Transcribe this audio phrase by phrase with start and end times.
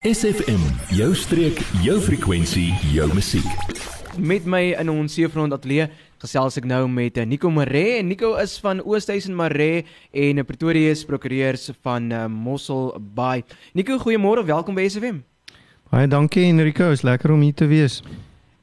[0.00, 0.62] SFM,
[0.96, 3.44] jou streek, jou frekwensie, jou musiek.
[4.16, 5.90] Met my in ons Seefront ateljee
[6.22, 9.82] gesels ek nou met eh, Nico Maree en Nico is van Oosthuizen Maree
[10.16, 13.44] en Pretoria se prokureurs van uh, Mossel Bay.
[13.76, 15.20] Nico, goeiemôre, welkom by SFM.
[15.92, 17.98] Baie dankie Enrico, is lekker om hier te wees.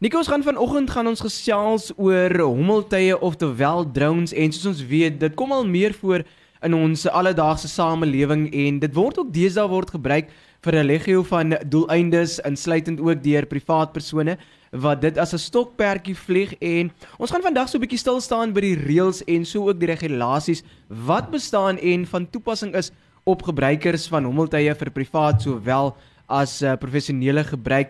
[0.01, 5.21] Nico, ons gaan vanoggend gaan ons gesels oor hommeltuie oftewel drones en soos ons weet,
[5.21, 6.25] dit kom al meer voor
[6.65, 11.57] in ons alledaagse samelewing en dit word ook deesdae word gebruik vir 'n legio van
[11.65, 14.38] doeleindes insluitend ook deur privaat persone
[14.71, 18.53] wat dit as 'n stokperdjie vlieg en ons gaan vandag so 'n bietjie stil staan
[18.53, 22.91] by die reëls en so ook die regulasies wat bestaan en van toepassing is
[23.23, 25.95] op gebruikers van hommeltuie vir privaat sowel
[26.27, 27.89] as uh, professionele gebruik.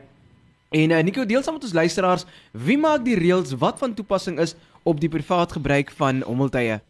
[0.70, 4.40] En uh, Nico deel saam met ons luisteraars, wie maak die reëls wat van toepassing
[4.40, 6.82] is op die privaat gebruik van hommeltuie?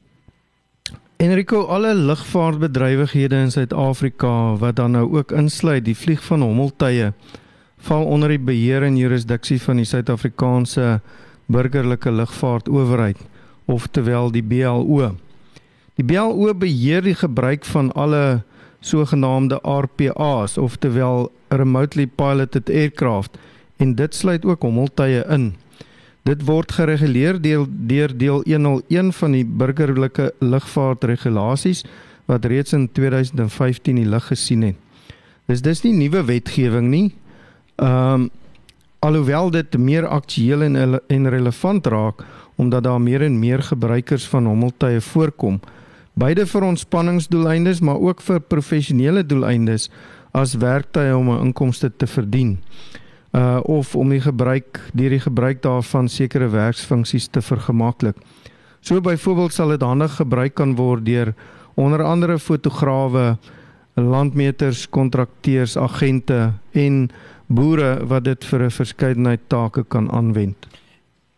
[1.18, 7.08] Enrico, alle lugvaartbedrywighede in Suid-Afrika wat dan nou ook insluit die vlieg van hommeltuie
[7.88, 11.00] val onder die beheer en jurisdiksie van die Suid-Afrikaanse
[11.50, 13.18] burgerlike lugvaartowerheid,
[13.66, 15.16] oftewel die BLO.
[15.98, 18.44] Die BLO beheer die gebruik van alle
[18.86, 23.42] sogenaamde RPA's, oftewel remotely piloted aircraft,
[23.82, 25.56] en dit sluit ook hommeltuie in.
[26.28, 31.86] Dit word gereguleer deel deur deel 101 van die burgerlike lugvaartregulasies
[32.28, 34.76] wat reeds in 2015 die lig gesien het.
[35.48, 37.08] Dis dis nie nuwe wetgewing nie.
[37.80, 38.30] Ehm um,
[39.06, 42.24] alhoewel dit meer aktueel en en relevant raak
[42.58, 45.60] omdat daar meer en meer gebruikers van hommeltuie voorkom.
[46.14, 49.90] Beide vir ontspanningsdoeleindes maar ook vir professionele doeleindes
[50.34, 52.58] as werktuie om 'n inkomste te verdien
[53.32, 58.16] uh of om die gebruik deur die gebruik daarvan sekere werksfunksies te vergemaklik.
[58.80, 61.34] So byvoorbeeld sal dit handig gebruik kan word deur
[61.76, 63.38] onder andere fotograwe,
[63.94, 67.10] landmeters, kontrakteurs, agente en
[67.48, 70.68] boere wat dit vir 'n verskeidenheid take kan aanwend.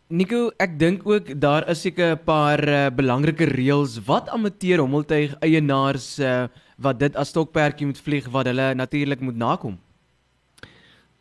[0.09, 5.35] Nico, ek dink ook daar is seker 'n paar uh, belangrike reëls wat amateur hommeltuig
[5.39, 6.47] eienaars uh,
[6.77, 9.77] wat dit as stokperdjie moet vlieg wat hulle natuurlik moet nakom.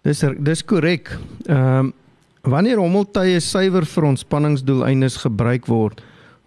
[0.08, 1.12] Dis er, dis korrek.
[1.46, 1.94] Ehm um,
[2.48, 5.98] wanneer hommeltuie suiwer vir ontspanningsdoeleindes gebruik word,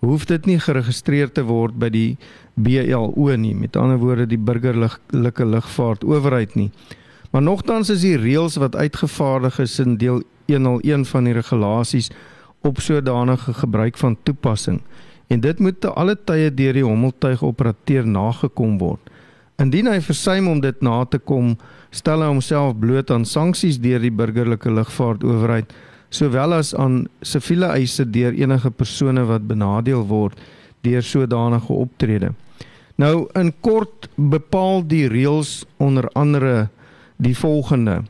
[0.01, 2.15] hoef dit nie geregistreer te word by die
[2.57, 6.71] BLO nie, met ander woorde die burgerlike lugvaart owerheid nie.
[7.31, 12.09] Maar nogtans is die reëls wat uitgevaardig is in deel 101 van die regulasies
[12.65, 14.81] op sodanige gebruik van toepassing
[15.27, 18.99] en dit moet te alle tye deur die hommeltuigoperateur nagekom word.
[19.61, 21.53] Indien hy versuim om dit na te kom,
[21.93, 25.69] stel hy homself bloot aan sanksies deur die burgerlike lugvaartowerheid,
[26.09, 30.39] sowel as aan siviele eise deur enige persone wat benadeel word
[30.81, 32.31] deur sodanige optrede.
[32.97, 36.69] Nou in kort bepaal die reëls onder andere
[37.21, 38.01] die volgende: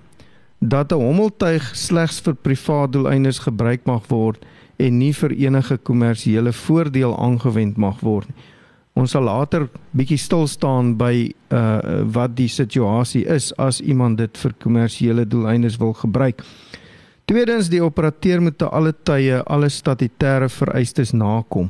[0.59, 4.39] dat 'n hommeltuig slegs vir privaat doeleindes gebruik mag word
[4.77, 8.50] en nie vir enige kommersiële voordeel aangewend mag word nie.
[8.93, 14.37] Ons sal later bietjie stil staan by uh wat die situasie is as iemand dit
[14.43, 16.43] vir kommersiële doeleindes wil gebruik.
[17.25, 21.69] Tweedens die operateur moet te alle tye alle statutêre vereistes nakom,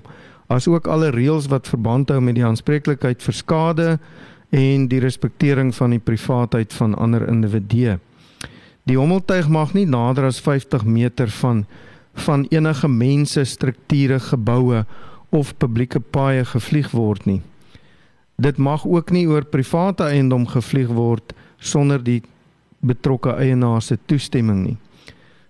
[0.50, 3.88] asook alle reëls wat verband hou met die aanspreeklikheid vir skade
[4.52, 8.00] en die respektering van die privaatheid van ander individue.
[8.90, 11.66] Die hommeltuig mag nie nader as 50 meter van
[12.26, 14.82] van enige mense, strukture, geboue
[15.32, 17.42] of publieke paaie gevlieg word nie.
[18.42, 22.22] Dit mag ook nie oor private eiendom gevlieg word sonder die
[22.82, 24.78] betrokke eienaar se toestemming nie.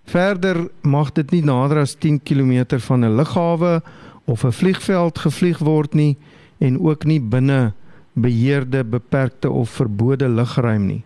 [0.04, 3.82] Verder mag dit nie nader as 10 km van 'n lughawe
[4.26, 6.16] of 'n vliegveld gevlieg word nie
[6.58, 7.72] en ook nie binne
[8.12, 11.04] beheerde, beperkte of verbode lugruim nie.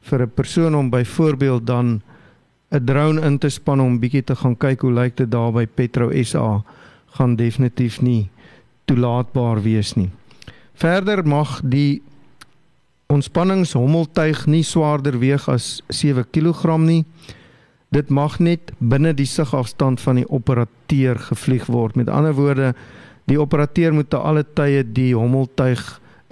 [0.00, 2.02] Vir 'n persoon om byvoorbeeld dan
[2.70, 5.66] 'n drone in te span om bietjie te gaan kyk hoe lyk dit daar by
[5.66, 6.62] Petro SA
[7.14, 8.30] gaan definitief nie
[8.90, 10.10] toelaatbaar wees nie.
[10.74, 12.02] Verder mag die
[13.12, 17.04] ontspanningshommeltuig nie swaarder weeg as 7 kg nie.
[17.94, 21.96] Dit mag net binne die sigafstand van die operateur gevlieg word.
[21.96, 22.72] Met ander woorde,
[23.30, 25.84] die operateur moet te alle tye die hommeltuig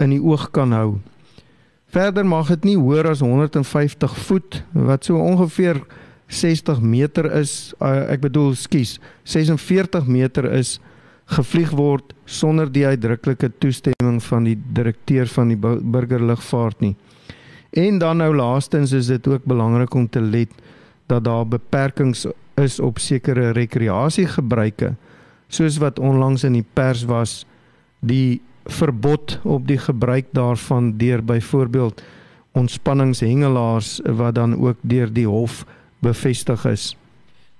[0.03, 0.99] in die oog kan hou.
[1.93, 5.83] Verder mag dit nie hoër as 150 voet wat so ongeveer
[6.33, 10.79] 60 meter is, uh, ek bedoel skies, 46 meter is
[11.33, 16.95] gevlieg word sonder die uitdruklike toestemming van die direkteur van die burgerlugvaart nie.
[17.73, 20.51] En dan nou laastens is dit ook belangrik om te let
[21.09, 22.27] dat daar beperkings
[22.61, 24.93] is op sekere rekreasiegebruike
[25.53, 27.43] soos wat onlangs in die pers was
[28.01, 32.03] die verbod op die gebruik daarvan deur byvoorbeeld
[32.57, 35.63] ontspanningshengelaars wat dan ook deur die hof
[36.03, 36.93] bevestig is.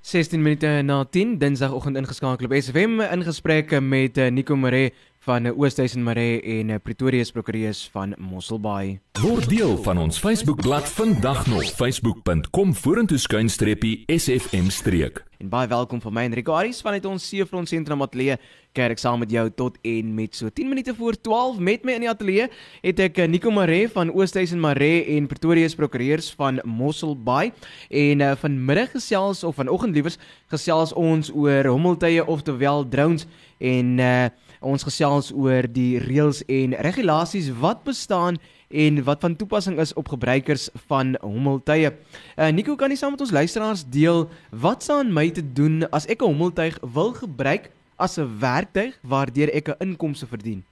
[0.03, 4.93] 16 minute na 10 Dinsdagoggend ingeskakel op SFM in gesprek met eh, Nico Maree
[5.23, 8.99] van Oosthuizen Maree en Pretoria prokureurs van Mosselbaai.
[9.21, 15.23] Word deel van ons Facebookblad vandag nog facebook.com vorentoe skuinstreepie sfm streek.
[15.39, 18.35] En baie welkom van my Enrico Aris vanuit ons Seefront sentrum ateljee.
[18.75, 22.03] Kerk saam met jou tot en met so 10 minute voor 12 met my in
[22.03, 22.49] die ateljee
[22.81, 27.53] het ek eh, Nico Maree van Oosthuizen Maree en Pretoria prokureurs van Mosselbaai
[27.89, 30.19] en uh, vanmiddag gesels of vanoggend liewers
[30.51, 33.27] gesels ons oor hommeltye oftewel drones
[33.63, 34.25] en uh,
[34.63, 38.39] Ons gesels oor die reëls en regulasies wat bestaan
[38.74, 41.92] en wat van toepassing is op gebruikers van hommeltuie.
[41.92, 46.07] Uh, Nico, kan jy saam met ons luisteraars deel wat staan my te doen as
[46.10, 50.63] ek 'n hommeltuig wil gebruik as 'n werktuig waardeur ek 'n inkomste verdien?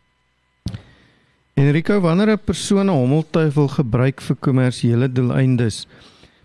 [1.54, 5.88] Enrico, wanneer 'n persoon 'n hommeltuig wil gebruik vir kommersiële doeleindes,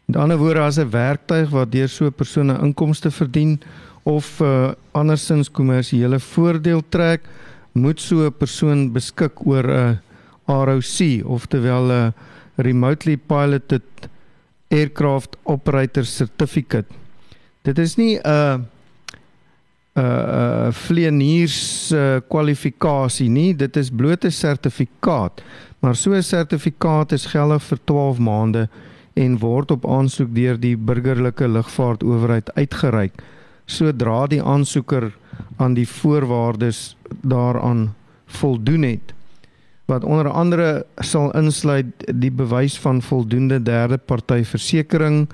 [0.05, 3.61] met ander woorde as 'n werktuig waardeur so 'n persoon 'n inkomste verdien,
[4.07, 7.25] of uh, andersins kommersiële voordeel trek,
[7.76, 9.99] moet so 'n persoon beskik oor 'n
[10.46, 12.14] ROC, oftewel 'n
[12.56, 13.82] remotely piloted
[14.69, 16.87] aircraft operator certificate.
[17.62, 18.67] Dit is nie 'n
[19.96, 21.93] 'n vlieëniers
[22.28, 25.43] kwalifikasie nie, dit is bloot 'n sertifikaat.
[25.81, 28.69] Maar so 'n sertifikaat is geldig vir 12 maande
[29.14, 33.23] en word op aansoek deur die burgerlike lugvaartowerheid uitgereik
[33.67, 35.11] sodra die aansoeker
[35.57, 37.95] aan die voorwaardes daaraan
[38.27, 39.15] voldoen het
[39.87, 45.31] wat onder andere sal insluit die bewys van voldoende derde party versekerings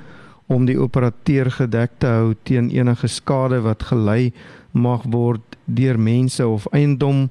[0.47, 4.33] om die operateur gedek te hou teen enige skade wat gelei
[4.73, 7.29] mag word deur mense of eiendom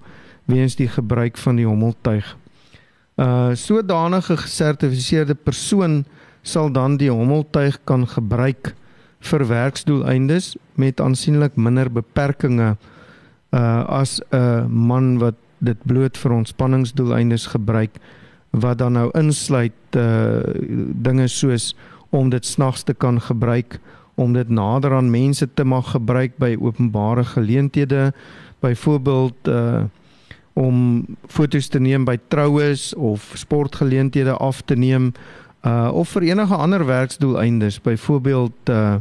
[0.50, 2.26] weens die gebruik van die hommeltuig.
[3.22, 6.04] Uh sodanige gesertifiseerde persoon
[6.42, 8.74] sal dan die hommeltuig kan gebruik
[9.26, 12.78] vir werksdoeleindes met aansienlik minder beperkings
[13.52, 18.00] uh as 'n man wat dit bloot vir ontspanningsdoeleindes gebruik
[18.52, 20.42] wat dan nou insluit uh
[21.02, 21.76] dinge soos
[22.10, 23.80] om dit snags te kan gebruik
[24.16, 28.14] om dit nader aan mense te mag gebruik by openbare geleenthede
[28.60, 29.84] byvoorbeeld uh
[30.54, 35.14] om fotos te neem by troues of sportgeleenthede af te neem
[35.66, 38.96] uh of vir enige ander werksdoeleindes byvoorbeeld uh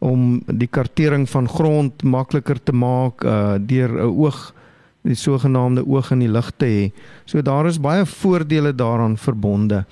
[0.00, 4.54] om die kartering van grond makliker te maak uh deur 'n oog
[5.02, 6.92] die sogenaamde oog in die lug te hê.
[7.24, 9.84] So daar is baie voordele daaraan verbonde.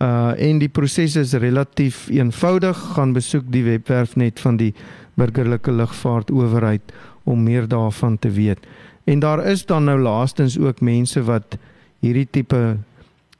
[0.00, 2.76] Uh en die proses is relatief eenvoudig.
[2.96, 4.74] Gaan besoek die webwerf net van die
[5.14, 6.92] burgerlike lugvaartowerheid
[7.24, 8.58] om meer daarvan te weet.
[9.04, 11.56] En daar is dan nou laastens ook mense wat
[12.00, 12.76] hierdie tipe